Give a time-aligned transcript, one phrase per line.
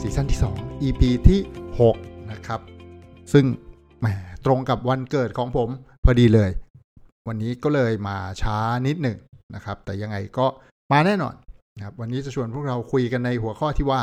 [0.00, 1.40] ซีซั่นที่ 2 EP ที่
[1.86, 2.60] 6 นะครับ
[3.32, 3.44] ซึ่ง
[4.00, 4.06] แหม
[4.46, 5.68] ตรงกับวันเกิดของผม
[6.04, 6.50] พอดีเลย
[7.28, 9.18] วันนี้ก็เลยมาช้านิดหนึ่ง
[9.54, 10.46] นะครับ แต่ยังไงก็
[10.92, 11.34] มาแน่นอน
[11.76, 14.02] นะครับวันนี้จะชวนพวกเราคุยกันในหัวข้อที่ว่า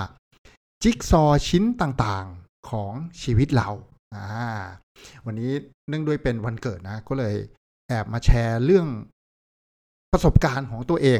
[0.84, 3.70] จิ๊กซอชิ้นต่างๆของชีวิตเรา
[4.16, 4.26] อ่า
[5.26, 5.52] วันนี้
[5.90, 7.36] เนื่องด้วยเป็นวันเกิดนะ ก็เลย
[7.88, 8.88] แอบมาแชร์เรื่อง
[10.12, 11.20] ประสบการณ์ของตัวเอง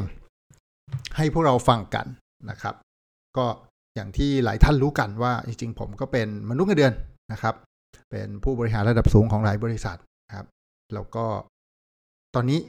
[1.16, 2.06] ให้พวกเราฟังกัน
[2.50, 2.74] นะครับ
[3.36, 3.46] ก็
[3.98, 6.94] อย่างที่หลายท่านรู้กันว่าจริงๆผมก็เป็นมนุษย์เงินเดือน
[7.32, 7.54] นะครับ
[8.10, 9.98] เป็นผู้บริหารระดับสูงของหลายบริษัท
[10.36, 10.46] ครับ
[10.94, 11.24] แล้วก็
[12.34, 12.60] ตอนนี้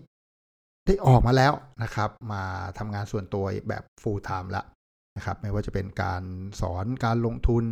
[0.86, 2.44] ได้ออกมาแล้วนะครับ มา
[2.78, 4.64] ทำงานส่วนตัวแบบ full time ละ
[5.18, 6.24] นะครับ ไม่ว่าจะเป็นการ
[6.62, 7.66] สอนการลงทุน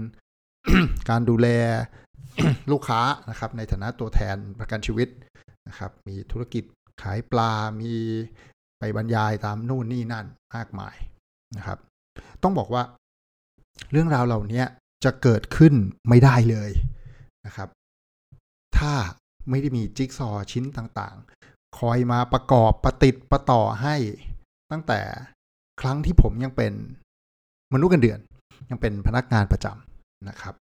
[1.09, 1.47] การดูแล
[2.71, 5.09] ลูกค้านะครับ ในฐานะตัวแทนประกันชีวิต
[5.67, 6.63] นะครับ มีธุรกิจ
[7.01, 7.93] ขายปลา มี
[8.79, 10.95] ไปบรรยายตามนู่นนี่นั่นมากมาย
[11.57, 11.79] นะครับ
[12.43, 12.83] ต้องบอกว่า
[13.91, 14.63] เรื่องราวเหล่านี้
[15.03, 15.73] จะเกิดขึ้น
[16.09, 16.71] ไม่ได้เลย
[17.45, 17.69] นะครับ
[18.77, 18.93] ถ้า
[19.49, 23.95] ไม่ได้มีจิ๊กซอว์ชิ้นต่างๆ คอยมาประกอบประติดประต่อให้
[24.71, 24.99] ตั้งแต่
[25.81, 26.73] ครั้งที่ผมยังเป็น
[27.73, 28.19] มนุษย์เงินเดือน
[28.69, 30.55] ยังเป็นพนักงานประจำนะครับ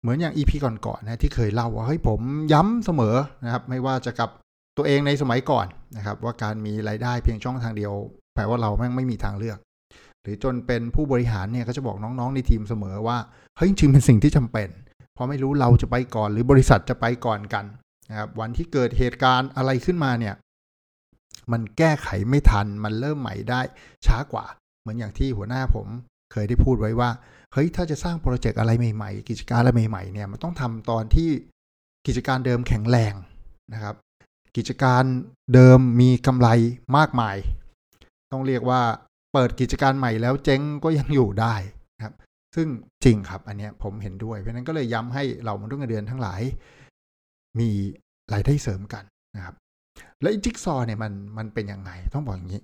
[0.00, 2.20] เหมือนอย่าง EP ก่อนๆนะที่เคยเล่าว่าเฮ้ยผม
[2.52, 4.30] ย้ำเสมอนะครับ ไม่ว่าจะกับ
[4.76, 5.66] ตัวเองในสมัยก่อน
[5.96, 7.92] นะครับ ว่าการมีรายได้เพียงช่องทางเดียว
[8.34, 9.58] แปลว่าเราแม่งไม่มีทางเลือก
[10.28, 13.18] รือจนเป็นผู้บริหารเนี่ยก็จะบอกน้องๆในทีมเสมอว่า
[13.56, 14.68] เฮ้ยจริงๆเป็นสิ่งที่จำเป็น
[15.14, 17.64] เพราะไม่รู้เราจะไปก่อนหรือบริษัทจะไปก่อนกัน
[18.10, 20.34] นะครับวันที่เกิดเหตุการณ์อะไรขึ้นมาเนี่ย
[21.52, 23.60] มันแก้ไขไม่ทัน มันเริ่มใหม่ได้
[24.06, 24.44] ช้ากว่า
[24.80, 25.86] เหมือนอย่างที่หัวหน้าผม
[26.32, 27.10] เคยได้พูดไว้ว่า
[27.52, 31.30] เฮ้ยถ้าจะสร้างโปรเจกต์อะไรใหม่ๆ กิจการอะไรใหม่ๆเนี่ยมันต้องทำตอนที่
[32.06, 33.14] กิจการเดิมแข็งแรง
[33.72, 33.94] นะครับ
[34.56, 35.02] กิจการ
[35.54, 36.48] เดิมมีกำไร
[36.96, 37.36] มากมาย
[38.32, 38.80] ต้องเรียกว่า
[39.38, 41.54] ปิดกิจการใหม่แล้วเจ๊งก็ยังอยู่ได้
[42.04, 42.14] ครับ
[42.56, 42.68] ซึ่ง
[43.04, 46.40] จริงครับอันเนี้ยผมเห็นด้วย เพราะนั้นก็เลยย้ำให้เรามนุษย์เงินเดือนทั้งหลาย
[47.58, 47.70] มี
[48.32, 49.04] รายได้เสริมกัน
[49.36, 49.54] นะครับ
[50.20, 52.62] และจิ๊กซอเนี่ยมันมันเป็นยังไงต้องบอกอย่างนี้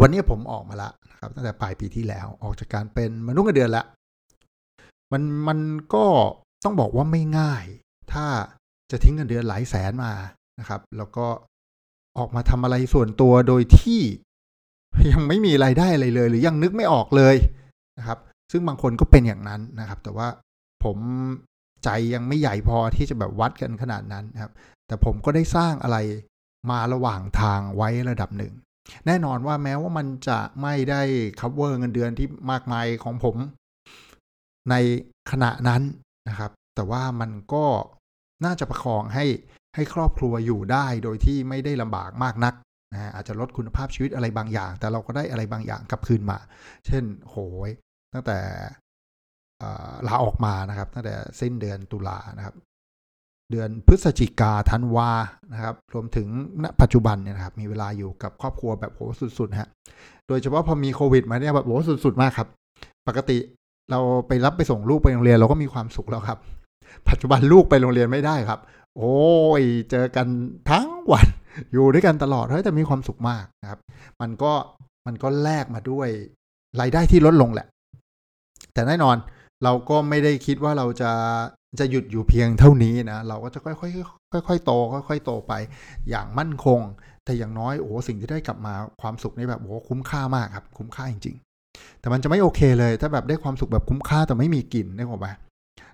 [0.00, 3.84] วันนี้ผมออกมาละนะครับตั้งแต่ปลายปีที่แล้วออกจากการเป็นมนุษย์เงินเดือนละ
[5.12, 5.58] มันมัน
[5.94, 6.04] ก็
[6.64, 7.64] ต้องบอกว่าไม่ง่าย
[8.12, 8.26] ถ้า
[8.90, 10.12] จะทิ้งเงินเดือนหลายแสนมา
[10.58, 11.26] นะครับ แล้วก็
[12.18, 14.00] ออกมาทำอะไรส่วนตัวโดยที่
[15.12, 17.36] ยังไม่มีรายได้อะไรเลย หรือยังนึกไม่ออกเลย
[17.98, 18.18] นะครับ
[18.52, 20.28] ซึ่งบางคนก็เป็นอย่างนั้นนะครับ แต่ว่า
[20.84, 20.96] ผม
[21.84, 24.52] ใจยังไม่ใหญ่พอที่จะแบบวัดกันขนาดนั้นนะครับ
[24.86, 25.98] แต่ผมก็ได้สร้างอะไร
[26.70, 28.52] มาระหว่างทางไว้ระดับหนึ่ง
[29.06, 31.02] แน่นอนว่าแม้ว่ามันจะไม่ได้
[31.40, 33.36] cover เงินเดือนที่มากมายของผม
[34.70, 34.74] ใน
[35.30, 35.82] ขณะนั้น
[36.28, 37.64] นะครับ แต่ว่ามันก็
[38.44, 39.26] น่าจะประคองให้
[39.74, 42.54] ให้ครอบครัวอยู่ได้โดยที่ไม่ได้ลำบากมากนัก
[42.92, 46.38] นะอาจจะลดคุณภาพชีวิตอะไรบางอย่าง แต่เราก็ได้อะไรบางอย่างกลับคืนมา
[46.86, 47.36] เช่นโห
[47.68, 47.70] ย
[48.14, 48.38] ตั้งแต่
[50.06, 52.54] ลาออกมานะครับ ตั้งแต่สิ้นเดือนตุลานะครับ
[53.50, 55.10] เดือนพฤศจิกาธันวา
[55.52, 56.26] นะครับ รวมถึง
[56.64, 59.00] ณปัจจุบันเนี่ยนะครับ มีเวลาอยู่กับครอบครัวแบบโห
[59.38, 59.68] สุดๆฮะ
[60.28, 61.72] โดยเฉพาะพอมีโควิดมาเนี่ยแบบโห
[62.04, 62.48] สุดๆมากครับ
[63.08, 63.38] ปกติ
[63.90, 66.38] เราไปรับไปส่งลูกไปโรงเรียนเราก็มีความสุขแล้วครับ
[67.08, 68.60] ปัจจุบันลูกไปโรงเรียนไม่ได้ครับ
[68.96, 69.16] โอ้
[69.60, 70.26] ยเจอกัน
[70.70, 71.26] ทั้งวัน
[71.72, 73.80] อยู่ด้วยกันตลอดเฮ้ยแต่มีความสุขมากนะครับ
[74.20, 74.52] มันก็
[75.06, 76.08] มันก็แลกมาด้วย
[76.80, 77.66] รายได้ที่ลดลงแหละ
[78.74, 79.16] แต่แน่นอน
[79.64, 81.12] เราก็ไม่ได้คิดว่าเราจะ
[81.80, 83.72] จะหยุดอยู่เพียงเท่านี้นะ เราก็จะค่
[84.34, 84.72] อยๆค่อยๆโต
[85.08, 85.52] ค่อยๆโตไป
[86.10, 86.80] อย่างมั่นคง
[87.24, 91.36] แต่อย่างน้อยโอ้สิ่งที่ได้กลับมาความสุขนี่แบบโอ้คุ้มค่ามากครับ คุ้มค่าจริง
[91.68, 95.32] ๆ แต่มันจะไม่โอเคเลย ถ้าแบบได้ความสุขแบบคุ้มค่าแต่ไม่มีกลิ่นได้หรอปะ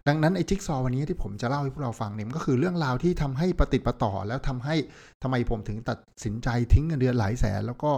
[0.09, 4.77] ดังนั้นไอ้จิ๊กซอวันนี้ที่ผมจะเล่าให้พวกเราฟังเนี่ยก็คือเรื่องราวที่ทำให้ปฏิติประต่อแล้วทำให้
[5.23, 7.93] ทำไมผมถึงตัดสินใจทิ้งเงินเดือนหลายแสน แล้วก็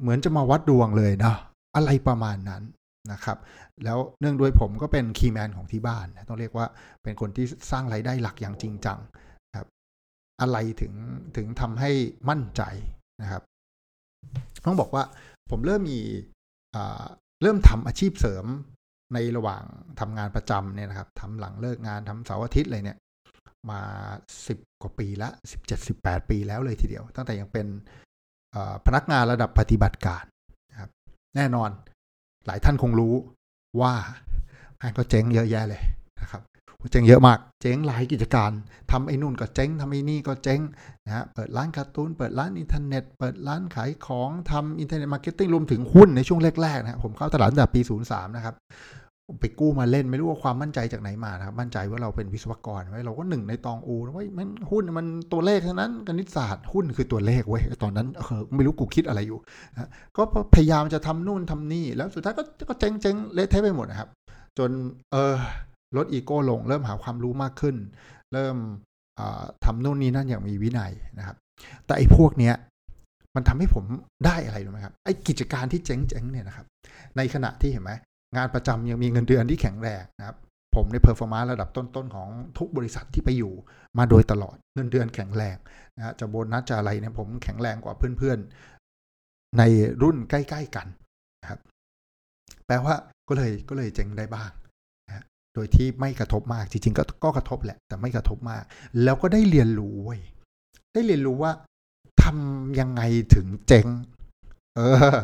[0.00, 1.34] เหมือนจะมาวัดดวงเลยนะ
[1.76, 2.62] อะไรประมาณนั้น
[3.12, 3.38] นะครับ
[3.84, 6.66] แล้วเนื่องด้วยผมก็เป็นคีย์แมนของที่บ้านต้องเรียกว่า
[7.02, 8.98] เป็นคนที่สร้างไรายได้หลักอย่างจริงจัง
[9.58, 9.68] ครับ
[10.40, 10.92] อะไรถึง
[11.36, 11.90] ถึงทำให้
[12.28, 12.62] มั่นใจ
[13.22, 13.42] นะครับ
[14.64, 15.04] ต้องบอกว่า
[15.50, 16.00] ผมเริ่มมี
[17.42, 18.44] เริ่มทำอาชีพเสริม
[19.12, 19.64] ในระหว่าง
[20.00, 22.98] ทำงานประจำเนี่ยนะครับทำหลังเลิกงานทำเสาร์อาทิตย์เลยเนี่ย
[23.70, 23.80] มา
[24.46, 27.66] สิบกว่าปีละสิบเจ็ดสิบแปดปีแล้วเลยทีเดียว ตั้งแต่ยังเป็น
[28.86, 30.24] พนักงานระดับปฏิบัติการ
[30.70, 30.90] นะครับ
[31.36, 31.70] แน่นอน
[32.46, 33.14] หลายท่านคงรู้
[33.80, 33.94] ว่า
[34.80, 35.82] มันก็เจ๊งเยอะแยะเลย
[36.90, 38.50] เจ๊งเยอะมาก เจ๊งหลายกิจการ
[38.92, 40.60] ทำไอ้นู่นก็เจ๊งทำไอ้นี่ก็เจ๊ง
[41.04, 48.54] นะฮะเปิดร้านการ์ตูนเปิดร้านอินเทอร์เน็ต เปิดร้านขายของทำ internet marketing รวมถึงหุ้นในช่วงแรกๆนะผมเข้าตลาดตั้งแต่ปี 03 นะครับ
[49.40, 59.38] ไปกู้มาเล่นไม่รู้ว่าความมั่นใจจากไหนมานะครับมั่นใจว่าเราเป็นวิศวกรไว้เราก็หนึ่งในตองอูนะว่ามันหุ้นมันตัวเลขเท่านั้นกณิตศาสตร์หุ้นคือตัวเลขเว้ยตอนนั้นเออไม่รู้กูคิดอะไรอยู่
[59.72, 60.22] นะก็
[60.54, 64.08] พยายามจะทำนู่นทำนี่แล้วสุดท้ายก็ก็เจ๊งเจ๊งเละเทะไปหมดนะครับ
[64.58, 64.70] จน
[65.12, 65.34] เออ
[65.96, 67.76] ลดอีโก้ลง เริ่มหาความรู้มากขึ้น
[68.32, 68.56] เริ่ม
[69.64, 71.36] ทำนู่นนี่นั่นอย่างมีวินัยนะครับ
[71.86, 72.54] แต่ไอ้พวกเนี้ย
[73.34, 73.84] มันทำให้ผม
[74.26, 76.66] ได้อะไรรู้ไหมครับไอ้กิจการที่เจ๊งๆเนี่ยนะครับ
[77.16, 77.92] ในขณะที่เห็นไหม
[78.36, 80.36] งานประจำยังมีเงินเดือนที่แข็งแรงนะครับ
[80.74, 83.52] ผมเนี่ย performer ระดับต้นๆของทุกบริษัทที่ไปอยู่
[83.98, 85.56] มาโดยตลอดเงินเดือนแข็งแรง
[85.96, 89.62] นะจะโบนัสจะอะไรเนี่ยผมแข็งแรงกว่าเพื่อนๆ ใน
[90.02, 90.86] รุ่นใกล้ ๆ กัน
[91.42, 91.60] นะครับ
[92.66, 92.94] แปลว่า
[93.28, 94.50] ก็เลยก็เลยเจ๊งได้บ้าง
[95.54, 98.62] โดยที่ไม่กระทบมากจริงๆก็ก็กระทบแหละ แต่ไม่กระทบมาก
[99.02, 100.20] แล้วก็ได้เรียนรู้เว้ย
[100.94, 101.52] ได้เรียนรู้ว่า
[102.22, 103.02] ทำยังไง
[103.34, 103.86] ถึงเจ๊ง
[104.76, 104.80] เอ
[105.14, 105.16] อ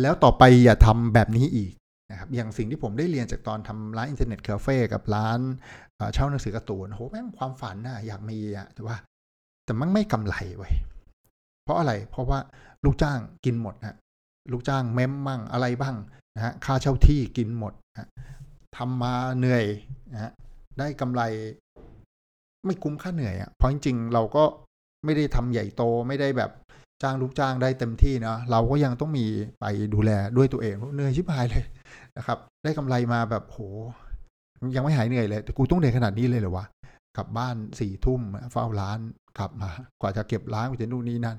[0.00, 1.72] แล้วต่อไปอย่าทำแบบนี้อีก
[2.10, 5.40] นะครับอย่างสิ่งที่ผมได้เรียนจากตอนทำร้านอินเทอร์เน็ตคาเฟ่กับร้าน
[6.14, 8.96] เช่าหนังสือการ์ตูนโหแม่งความฝันนะอยากมีอะแต่ว่า
[9.64, 10.70] แต่มันไม่กำไรเว้ย
[11.64, 12.38] เพราะอะไรเพราะว่า
[12.84, 13.96] ลูกจ้างกินหมดนะ
[14.52, 15.96] ลูกจ้างเม้มมั่งอะไรบ้าง
[16.34, 18.08] นะฮะค่าเช่าที่กินหมดนะ
[18.76, 19.64] ทำมาเหนื่อย
[20.12, 20.32] นะฮะ
[20.78, 21.22] ได้กำไร
[22.66, 24.44] ไม่คุ้มค่าเหนื่อยอะ่ะเพราะจริงๆเราก็
[25.04, 26.50] ไม่ได้ทำใหญ่โตไม่ได้แบบ
[27.02, 29.26] จ้างลูกจ้างได้เต็มที่นะเราก็ยังต้องมี
[29.60, 31.64] ไปดูแลด้วยตัวเองเหนื่อยชิบหายเลย
[32.16, 33.58] นะครับ ได้กำไรมาแบบโห
[34.76, 36.66] ยังไม่หายเหนื่อยเลย แต่กูต้องเหนื่อยขนาดนี้เลยเหรอวะ
[37.16, 38.20] กลับบ้านสี่ทุ่ม
[38.52, 38.98] เฝ้าร้าน
[39.38, 39.70] กลับมา
[40.00, 41.36] กว่าจะเก็บร้านกูจะนู่นนี่นั่น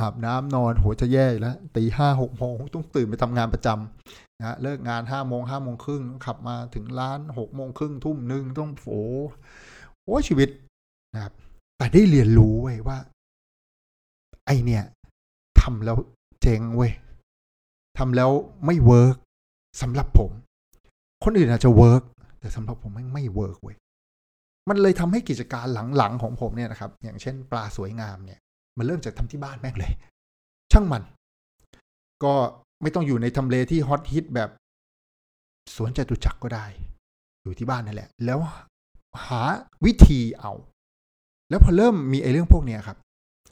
[0.00, 8.84] อาบน้ำนอนโหจะแย่แล้วตีห้าหกโมงต้องตื่นไปทำงานประจำนะเลิกงานห้าโมงห้าโมงครึ่งขับมาถึงร้านหกโมงครึ่งทุ่มหนึ่งต้องโผ
[10.04, 10.48] โอ้ชีวิต
[11.14, 11.32] นะครับ
[11.78, 12.98] แต่ได้เรียนรู้เว้ยว่า
[14.46, 14.84] ไอ้เนี่ย
[15.60, 15.96] ทำแล้ว
[16.42, 16.92] เจ๊งเว้ย
[17.98, 18.30] ทำแล้ว
[18.66, 19.16] ไม่ work
[19.82, 20.30] สำหรับผม
[21.24, 22.02] คนอื่นอาจจะ work
[22.40, 23.76] แต่สำหรับผมไม่ไม่ work เว้ย
[24.68, 25.66] มันเลยทำให้กิจการ
[25.96, 28.40] หลังๆของผมเนี่ยนะครับ อย่างเช่น ปลาสวยงามเนี่ย
[28.78, 29.92] มันเริ่มจากทำที่บ้านแม่งเลย
[30.72, 31.02] ช่างมัน
[32.24, 32.34] ก็
[32.82, 34.50] ไม่ต้องอยู่ในทำเลที่ฮอตฮิตแบบ
[35.74, 36.66] สวนจตุจักรก็ได้
[37.42, 38.38] อยู่ที่บ้านนั่นแหละ แล้ว
[39.26, 39.42] หา
[39.84, 40.52] วิธีเอา
[41.48, 42.98] แล้วพอเริ่มมีไอ้เรื่องพวกเนี้ยครับ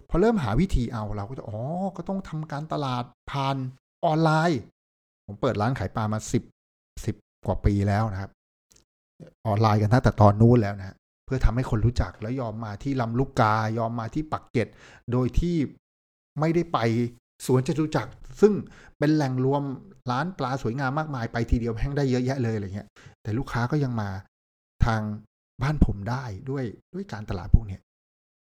[0.08, 1.60] พอเริ่มหาวิธีเอาเราก็จะอ๋อ
[1.96, 3.56] ก็ต้องทำการตลาดผ่าน
[4.04, 4.60] ออนไลน์
[5.26, 6.42] ผมเปิดร้านขายปลามาสิบ
[7.04, 7.14] สิบ
[7.46, 8.30] กว่าปีแล้วนะครับ
[9.46, 14.68] ออนไลน์กันตั้งแต่ตอนนู้นแล้วนะ เพื่อทำให้คนรู้จักแล้วยอมมาที่ลำลูกกายอมมาที่ปักเก็ต
[15.12, 15.56] โดยที่
[16.40, 16.78] ไม่ได้ไป
[17.46, 18.52] สวนจตุจักร ซึ่ง
[18.98, 19.62] เป็นแหล่งรวม
[20.10, 22.88] ร้านปลาสวยงามมากมายไปทีเดียวแห้งได้เยอะแยะเลยอะไรเงี้ย
[23.22, 24.08] แต่ลูกค้าก็ยังมา
[24.84, 25.00] ทาง
[25.62, 27.78] บ้านผมได้ด้วยด้วยการตลาดพวกนี้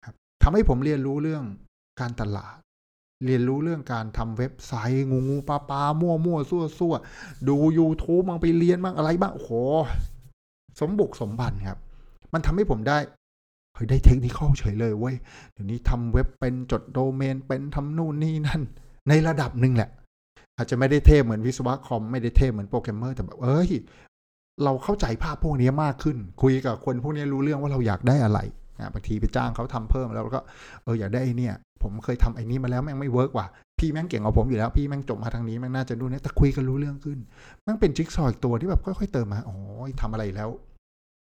[0.05, 1.43] ครับทำให้ผมเรียนรู้เรื่อง
[2.01, 2.57] การตลาด
[3.25, 6.93] เรียนรู้เรื่องการทำเว็บไซต์งูงูปลาปลามั่วมั่วซั่วซั่ว
[7.47, 9.51] ดู YouTube มังไปเรียนบ้างอะไรบ้างโอ้โห
[10.79, 11.79] สมบุกสมบันครับ
[12.33, 12.97] มันทำให้ผมได้
[13.75, 15.15] เฮ้ยได้เทคนิคเฉยเลยเว้ย
[15.53, 18.61] เดี๋ยวนี้ทำเว็บเป็นจดโดเมนเป็นทำนู่นนี่นั่น
[19.09, 19.89] ในระดับหนึ่งแหละ
[20.57, 23.69] อาจจะไม่ได้เทพเหมือนวิศวะคอมไม่ได้เทพเหมือนโปรแกรมเมอร์แต่แบบเอ้ย
[24.63, 28.39] เราเข้าใจภาพพวกนี้มากขึ้น คุยกับคนพวกนี้รู้เรื่องว่าเราอยากได้อะไร
[28.93, 30.39] บางทีไปจ้างเขาทำเพิ่มแล้วก็
[30.83, 31.49] เอออยากได้ไอ้นี่
[31.83, 33.47] ผมเคยทำไอ้นี่มาแล้วแม่งไม่ work ว่ะ
[33.79, 37.17] พี่แม่งเก่งกว่าผมอยู่แล้วพี่แม่งจบมาทางนี้แม่งน่าจะดูเนี่ยแต่คุยกันรู้เรื่องขึ้น
[37.63, 39.55] แม่งเป็นจิ๊กซอว์ตัวที่แบบค่อยๆเติมมาอ๋อ
[40.01, 40.49] ทำอะไรแล้ว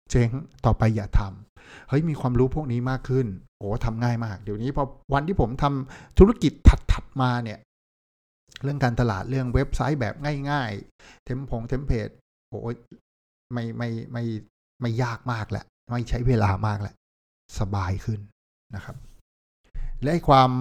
[0.09, 0.29] เจ๊ง
[0.65, 3.27] ต่อไปอย่าทำเฮ้ยมีความรู้พวกนี้มากขึ้น
[3.59, 6.51] โอ้ทำง่ายมาก เดี๋ยวนี้พอวันที่ผมทำธุรกิจ
[6.91, 7.59] ถัดๆมาเนี่ย
[8.63, 10.15] เรื่องการตลาดเรื่องเว็บไซต์แบบ
[10.49, 12.09] ง่ายๆ เทมพงเทมเพลต
[12.49, 12.75] โอ้ย
[13.53, 14.23] ไม่ไม่ไม่
[14.81, 16.95] ไม่ยากมากแหละ ไม่ใช้เวลามากแหละ
[17.59, 18.19] สบายขึ้น
[18.75, 18.95] นะครับ
[20.03, 20.51] และความ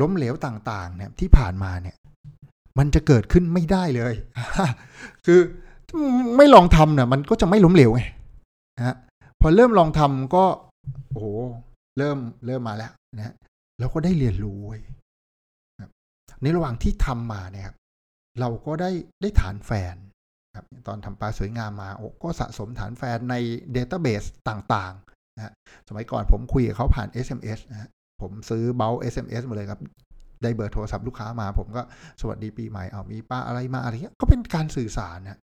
[0.00, 1.96] ล้มเหลวต่างๆ เนี่ยที่ผ่านมาเนี่ย
[2.78, 4.14] มันจะเกิดขึ้นไม่ได้เลย
[5.26, 5.40] คือ
[6.36, 8.02] ไม่ลองทำเนี่ยมันก็จะไม่ล้มเหลวไง
[8.78, 8.96] นะ
[9.40, 10.44] พอเริ่มลองทำก็
[11.10, 11.26] โอ้โห
[11.98, 13.34] เริ่มเริ่มมาแล้วนะ
[13.78, 14.60] แล้วก็ได้เรียนรู้
[16.42, 17.76] ในระหว่างที่ทำมาเนี่ยครับ
[18.40, 18.90] เราก็ได้
[19.20, 19.94] ได้ฐานแฟน
[20.56, 23.34] ครับตอนทำปลาสวยงามมาโอ้ก็สะสมฐานแฟนใน
[23.72, 25.52] เดต้าเบสต่างๆนะ
[25.88, 27.88] สมัยก่อนผมคุยกับเขาผ่าน SMS นะ
[28.20, 29.80] ผมซื้อเบล SMS มาเลยครับ
[30.42, 31.82] ได้เบอร์โทรศัพท์ลูกค้ามา ผมก็
[32.20, 35.38] สวัสดีปีใหม่เอามีป้าอะไรมาอะไรเงี้ยก็เป็นการสื่อสารนะ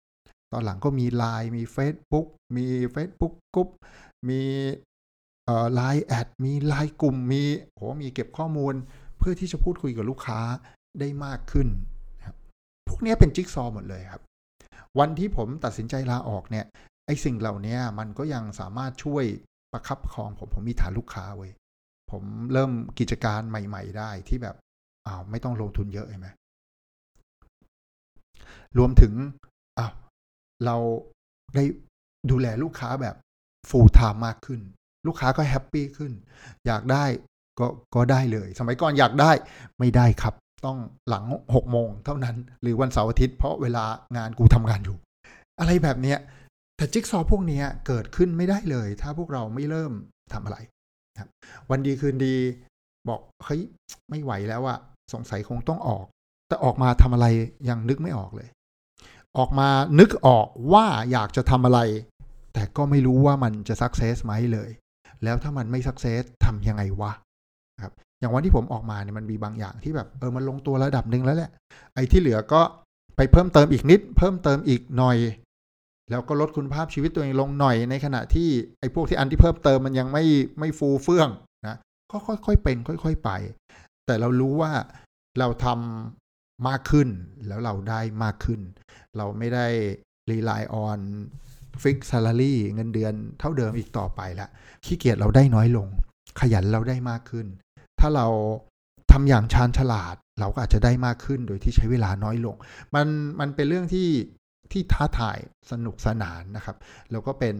[0.52, 2.26] ตอนหลังก็มี Line มี Facebook
[2.56, 3.68] มี Facebook กรุ๊ป
[4.28, 4.42] มี
[5.74, 7.42] ไลน์แอดมีไลน์กลุ่มมี
[7.74, 8.74] โหมีเก็บข้อมูล
[9.18, 10.40] เพื่อที่จะพูดคุยกับลูกค้า
[11.00, 11.68] ได้มากขึ้น
[12.26, 12.36] ครับ
[12.88, 14.22] พวกนี้เป็นจิ๊กซอว์หมดเลยครับ
[14.98, 16.66] วันที่ผมตัดสินใจลาออกเนี่ย
[17.06, 19.24] ไอ้สิ่งเหล่านี้มันก็ยังสามารถช่วย
[19.72, 21.52] ประคับประคองผมผมมีฐานลูกค้าเว้ย
[22.10, 24.56] ผมเริ่มกิจการใหม่ ๆ ได้ที่แบบ
[25.06, 26.28] อ้าวไม่ต้องลงทุนเยอะใช่ไหม
[28.78, 29.12] รวมถึง
[29.78, 29.92] อ้าว
[30.64, 30.76] เรา
[31.54, 31.64] ได้
[32.30, 33.16] ดูแลลูกค้าแบบ
[33.68, 34.60] full-time มากขึ้น
[35.06, 36.12] ลูกค้าก็ happy ขึ้น
[36.66, 37.04] อยากได้
[37.58, 39.30] ก็ก็ได้เลย สมัยก่อนอยากได้
[39.78, 40.34] ไม่ได้ครับ
[40.66, 41.24] ต้องหลัง
[41.54, 43.84] หกโมงเท่านั้น หรือวันเสาร์อาทิตย์เพราะเวลา
[44.16, 44.96] งานกูทำงานอยู่
[45.60, 46.18] อะไรแบบเนี้ย
[46.76, 49.92] แต่จิ๊กซอว์พวกนี้เกิดขึ้นไม่ได้เลย ถ้าพวกเราไม่เริ่ม
[50.32, 50.56] ทำอะไร
[51.20, 51.30] ครับ
[51.70, 52.36] วันดีคืนดี
[53.08, 53.62] บอกเฮ้ย
[54.10, 54.78] ไม่ไหวแล้วอะ
[55.12, 56.04] สงสัยคงต้องออก
[56.48, 57.26] แต่ออกมาทำอะไร
[57.68, 58.48] ยังนึกไม่ออกเลย
[59.38, 59.68] ออกมา
[59.98, 61.80] นึกออกว่าอยากจะทำอะไร
[62.54, 64.70] แต่ก็ไม่รู้ว่ามันจะสักเซสไหมเลย
[65.24, 67.12] แล้วถ้ามันไม่สักเซสทำยังไงวะ
[67.82, 71.50] ครับอย่างวันที่ผมออกมาเนี่ยมันมีบางอย่างที่แบบเออมันลงตัวระดับหนึ่งแล้วแหละ
[71.94, 72.60] ไอ้ที่เหลือก็
[73.16, 75.18] ไปเพิ่มเติมอีกนิด เพิ่มเติมอีกหน่อย
[76.10, 78.48] แล้วก็ลดคุณภาพชีวิตตัวเองลงหน่อยในขณะที่
[78.80, 80.24] ไอ้พวกที่อันที่เพิ่มเติมมันยังไม่
[80.58, 81.28] ไม่ฟูเฟื่อง
[81.68, 81.76] นะ
[82.10, 83.30] ก็ค่อยๆเป็น ค่อย ๆ ไป
[84.06, 84.72] แต่เรารู้ว่า
[85.38, 86.29] เราทำ
[86.68, 87.08] มากขึ้น
[87.46, 88.60] แล้วเราได้มากขึ้น
[89.16, 89.66] เราไม่ได้
[90.30, 90.98] rely on
[91.82, 94.48] fix salary เงินเดือนเท่าเดิมอีกต่อไปละ
[94.84, 95.86] ขี้เกียจเราได้น้อยลง
[96.40, 97.46] ขยันเราได้มากขึ้น
[98.00, 98.26] ถ้าเรา
[99.12, 102.56] ทำอย่างชาญฉลาด เราก็อาจจะได้มากขึ้นโดยที่ใช้เวลาน้อยลง
[102.94, 103.06] มัน
[103.40, 104.08] มันเป็นเรื่องที่
[104.72, 105.38] ที่ท้าทาย
[105.70, 106.76] สนุกสนานนะครับ
[107.10, 107.56] แล้วก็เป็น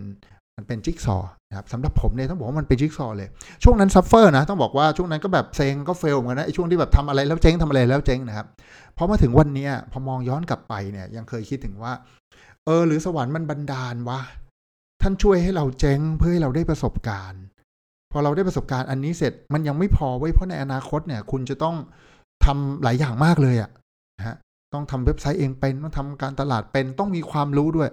[0.61, 1.17] มันเป็นจิ๊กซอว์
[1.51, 3.29] นะครับสำหรับผมเนี่ยต้องบอกว่ามันเป็นจิ๊กซอว์เลย
[3.65, 8.47] ช่วงนั้น suffer นะต้องบอกว่าช่วงนั้นก็แบบเซ็งก็ fail เหมือนกันนะไอ้ช่วงที่แบบทำอะไรแล้วเจ๊งทำอะไรแล้วเจ๊งนะครับ
[8.97, 11.93] พอมาถึงวันนี้พอมองย้อนกลับไปเนี่ยยังเคยคิดถึงว่า
[12.65, 14.21] เออ หรือสวรรค์มันบันดาลวะ
[15.03, 17.43] ท่านช่วยให้เราเจ๊งเพื่อให้เราได้ประสบการณ์
[18.13, 21.77] พอเราได้ประสบการณ์อันนี้เสร็จมันยังไม่พอเว้ยเพราะในอนาคตเนี่ย คุณจะต้อง
[22.45, 23.71] ทำหลายอย่างมากเลยอะ
[24.19, 24.37] นะฮะ
[24.75, 27.91] ต้องทำเว็บไซต์เองเป็นต้องทำการตลาดเป็นต้องมีความรู้ด้วย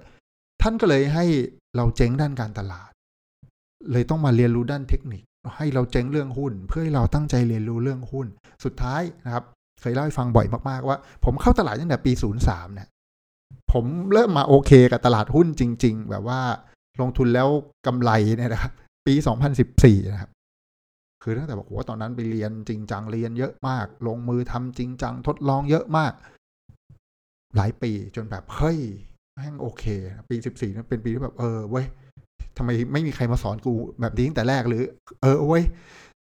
[0.62, 1.26] ท่านก็เลยให้
[1.78, 2.90] เราเจ๊งด้านการตลาด
[3.92, 5.24] เลยต้องมาเรียนรู้ด้านเทคนิค
[5.58, 8.28] ให้เราเจ๊งเรื่องหุ้น เพื่อให้เราตั้งใจเรียนรู้เรื่องหุ้น
[8.64, 9.44] สุดท้ายนะครับ
[9.82, 12.12] เคยเล่าให้ฟังบ่อยมากๆว่า ผมเข้าตลาดตั้งแต่ปี
[12.44, 12.88] 03เนี่ย
[13.72, 16.42] ผมเริ่มมาโอเคกับตลาดหุ้นจริง ๆ แบบว่า
[17.02, 17.50] ลงทุนแล้ว
[17.88, 18.72] กำไรเนี่ยนะครับ
[19.08, 19.14] ปี
[19.64, 20.32] 2014 นะครับ
[21.24, 26.14] คือตั้งแต่บอกว่าตอนนั้นไปเรียนจริงจังเรียนเยอะมาก ลงมือทำจริงจังทดลองเยอะมาก
[27.56, 28.80] หลายปีจนแบบเฮ้ย
[29.38, 29.84] แม่งโอเค
[30.30, 31.86] ปี14นั้นเป็นปีที่แบบเออเว้ย
[32.58, 34.84] ทำไมไม่มีใครมาสอนกูแบบนี้ตั้งแต่แรกหรือ
[35.22, 35.64] เออเว้ย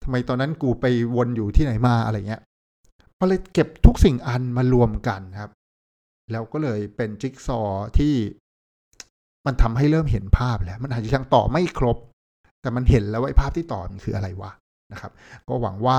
[0.03, 2.41] ทำไมตอนนั้นกูไปวนอยู่ที่ไหนมาอะไรเงี้ย
[3.20, 5.51] ก็เลยเก็บทุกสิ่งอันมารวมกันครับ
[6.32, 7.60] แล้วก็เลยเป็นจิ๊กซอ
[7.98, 8.15] ที่
[9.46, 11.98] มันทำให้เริ่มเห็นภาพแล้ว มันอาจจะยังต่อไม่ครบ
[12.62, 14.51] แต่มันเห็นแล้วว่าภาพที่ต่อมันคืออะไรวะ
[14.91, 15.12] นะครับ
[15.48, 15.98] ก็หวังว่า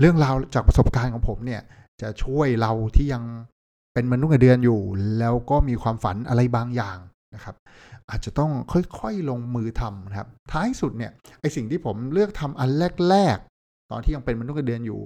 [0.00, 1.62] เรื่องราวจากประสบการณ์ของผมเนี่ย
[2.02, 3.22] จะช่วยเราที่ยัง
[3.98, 4.80] เป็นมนุษย์เงินเดือนอยู่
[5.18, 6.98] แล้วก็มีความฝันอะไรบางอย่าง
[7.34, 7.56] นะครับ
[8.10, 8.50] อาจจะต้อง
[8.98, 12.70] ค่อยๆลงมือทำนะครับ ท้ายสุดเนี่ยไอสิ่งที่ผมเลือกทำอัน
[13.08, 15.00] แรกๆ ตอนที่ยังเป็นมนุษย์เงินเดือนอยู่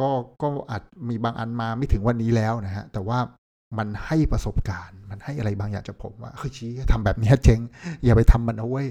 [0.00, 0.08] ก็
[0.42, 3.18] ก็อาจมีบางอันมาไม่ถึงวันนี้แล้วนะฮะแต่ว่า
[3.78, 7.60] มันให้ประสบการณ์ มันให้อะไรบางอย่างจากผมว่าเฮ้ยชี้ทำแบบนี้เจ๊ง
[8.04, 8.84] อย่าไปทำมันเอาไว้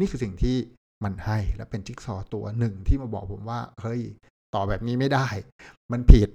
[0.00, 0.56] นี่คือสิ่งที่
[1.04, 4.00] มันให้และเป็นจิ๊กซอตัวหนึ่งที่มาบอกผมว่าเฮ้ย
[4.54, 5.26] ต่อแบบนี้ไม่ได้
[5.92, 6.28] มันผิด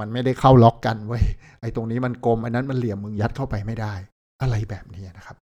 [0.00, 1.24] มันไม่ได้เข้าล็อกกันเว้ย
[1.60, 3.94] ไอ้ตรงนี้มันกลม อันนั้นมันเหลี่ยมมึงยัดเข้าไปไม่ได้
[4.42, 5.36] อะไรแบบนี้นะครับ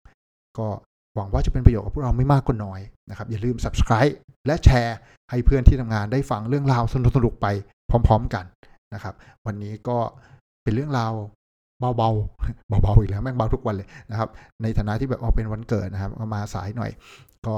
[0.57, 0.67] ก็
[1.15, 4.13] หวังว่าจะเป็นประโยชน์กับพวกเราไม่มากก็น้อยนะครับ อย่าลืม subscribe
[4.47, 4.97] และแชร์
[5.29, 7.47] ให้เพื่อนที่ทำงานได้ฟังเรื่องราวสนุกๆไป
[7.89, 8.45] พร้อม ๆกัน
[8.93, 9.13] นะครับ
[9.45, 9.97] วันนี้ก็
[10.63, 11.13] เป็นเรื่องราว
[11.79, 14.29] เบาๆเบาๆอีกแล้วแม่งเบาทุกวันเลยนะครับ
[14.61, 16.91] ในฐานะที่แบบเอาเป็นวันเกิดนะครับมาสายหน่อย
[17.47, 17.55] ก็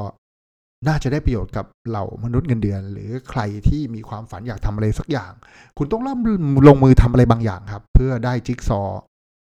[0.87, 5.31] น่าจะได้ประโยชน์กับเหล่ามนุษย์เงินเดือน หรือใครที่มีความฝันอยากทำอะไรสักอย่าง
[5.77, 6.19] คุณต้องเริ่ม
[6.67, 8.81] ลงมือทำอะไรบางอย่างครับ เพื่อได้จิ๊กซอ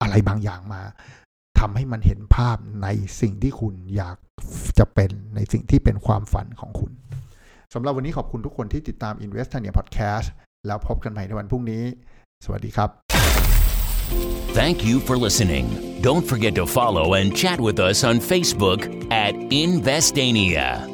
[0.02, 0.82] อะไรบางอย่างมา
[1.60, 2.88] ทำให้มันเห็นภาพใน
[3.20, 4.16] สิ่งที่คุณอยาก
[4.78, 6.92] จะเป็นในสิ่งที่เป็นความฝันของคุณ
[7.74, 10.26] สำหรับวันนี้ขอบคุณทุกคนที่ติดตาม Investania Podcast
[10.66, 11.82] แล้วพบกันใหม่ในวันพรุ่งนี้
[12.44, 12.90] สวัสดีครับ
[14.60, 15.66] Thank you for listening.
[16.08, 19.32] Don't forget to follow and chat with us on Facebook at
[19.64, 20.93] Investania.